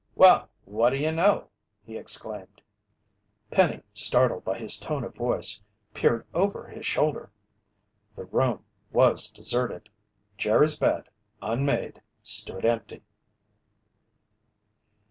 "Well, 0.15 0.49
what 0.65 0.89
d'you 0.93 1.11
know!" 1.11 1.47
he 1.83 1.95
exclaimed. 1.95 2.59
Penny, 3.51 3.83
startled 3.93 4.43
by 4.43 4.57
his 4.57 4.79
tone 4.79 5.03
of 5.03 5.13
voice, 5.13 5.61
peered 5.93 6.25
over 6.33 6.67
his 6.67 6.87
shoulder. 6.87 7.31
The 8.15 8.25
room 8.25 8.65
was 8.91 9.29
deserted. 9.29 9.89
Jerry's 10.39 10.75
bed, 10.75 11.03
unmade, 11.39 12.01
stood 12.23 12.65
empty. 12.65 13.03